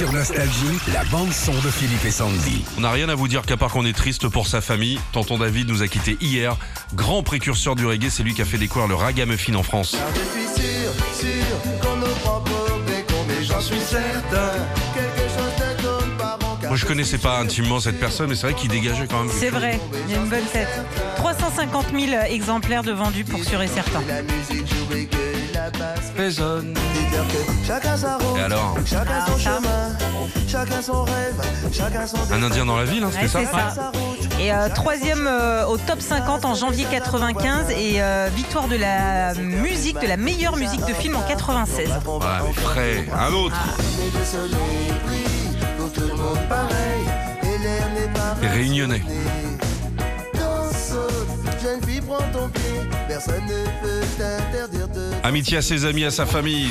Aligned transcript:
Sur 0.00 0.14
Nostalgie, 0.14 0.78
la 0.94 1.04
bande-son 1.04 1.52
de 1.52 1.68
Philippe 1.70 2.06
et 2.06 2.10
Sandy. 2.10 2.64
On 2.78 2.80
n'a 2.80 2.90
rien 2.90 3.10
à 3.10 3.14
vous 3.14 3.28
dire 3.28 3.42
qu'à 3.42 3.58
part 3.58 3.70
qu'on 3.70 3.84
est 3.84 3.92
triste 3.92 4.28
pour 4.28 4.46
sa 4.46 4.62
famille. 4.62 4.98
Tonton 5.12 5.36
David 5.36 5.68
nous 5.68 5.82
a 5.82 5.88
quittés 5.88 6.16
hier. 6.22 6.56
Grand 6.94 7.22
précurseur 7.22 7.76
du 7.76 7.84
reggae, 7.84 8.08
c'est 8.08 8.22
lui 8.22 8.32
qui 8.32 8.40
a 8.40 8.46
fait 8.46 8.56
découvrir 8.56 8.88
le 8.88 8.94
ragamuffin 8.94 9.54
en 9.56 9.62
France. 9.62 9.98
Je 10.14 10.20
suis 10.40 10.62
sûr, 10.70 10.92
sûr 11.20 11.80
qu'on 11.82 11.96
nous 11.96 12.14
prend 12.24 12.40
pour 12.40 12.80
des 12.86 13.02
cons, 13.02 13.26
mais 13.28 13.44
j'en 13.44 13.60
suis 13.60 13.78
certain. 13.78 14.52
Quelque 14.94 15.20
chose 15.36 15.52
de 15.58 15.82
comme 15.82 16.16
parents. 16.16 16.56
Moi 16.66 16.76
je 16.76 16.86
connaissais 16.86 17.18
pas 17.18 17.38
intimement 17.38 17.78
cette 17.78 18.00
personne, 18.00 18.30
mais 18.30 18.36
c'est 18.36 18.46
vrai 18.46 18.54
qu'il 18.54 18.70
dégageait 18.70 19.06
quand 19.06 19.22
même. 19.24 19.32
C'est 19.38 19.50
vrai, 19.50 19.78
il 20.08 20.14
a 20.14 20.16
une 20.16 20.30
bonne 20.30 20.46
tête. 20.50 20.80
350 21.16 21.88
000 21.94 22.22
exemplaires 22.26 22.82
de 22.84 22.92
vendus 22.92 23.24
pour 23.24 23.44
sûr 23.44 23.60
et 23.60 23.68
certain. 23.68 24.00
La 24.08 24.22
musique 24.22 24.66
jouée 24.66 25.04
que 25.08 25.16
la 25.52 25.68
basse 25.72 26.10
Résonne. 26.16 26.72
Dis-leur 26.72 27.26
que 27.28 27.66
chacun 27.66 27.96
sa 27.96 28.16
route, 28.16 28.38
Et 28.38 28.42
alors 28.42 28.76
chacun 28.86 29.26
son 29.26 29.32
Ah, 29.36 29.38
ça. 29.38 29.56
chemin, 29.56 29.69
chacun 30.50 30.82
son 30.82 31.04
rêve, 31.04 31.40
chacun 31.72 32.06
son 32.06 32.16
Un 32.32 32.42
Indien 32.42 32.66
dans 32.66 32.76
la 32.76 32.84
ville, 32.84 33.04
hein, 33.04 33.10
c'était 33.12 33.38
Ouais, 33.38 33.46
ça 33.46 33.72
c'est 33.72 34.26
ça. 34.26 34.40
Et 34.40 34.52
euh, 34.52 34.68
troisième 34.74 35.26
euh, 35.26 35.66
au 35.66 35.76
top 35.76 36.00
50 36.00 36.44
en 36.44 36.54
janvier 36.54 36.86
95 36.90 37.70
et 37.70 38.02
euh, 38.02 38.28
victoire 38.34 38.66
de 38.66 38.76
la 38.76 39.34
musique, 39.34 40.00
de 40.00 40.06
la 40.06 40.16
meilleure 40.16 40.56
musique 40.56 40.80
de 40.80 40.94
film 40.94 41.16
en 41.16 41.22
96. 41.22 41.88
Ouais, 41.88 41.94
mais 42.46 42.52
frais. 42.54 43.06
Un 43.16 43.32
autre. 43.32 43.56
Et 48.42 48.48
réunionnais. 48.48 49.02
Amitié 55.22 55.58
à 55.58 55.62
ses 55.62 55.84
amis, 55.84 56.04
à 56.04 56.10
sa 56.10 56.26
famille. 56.26 56.70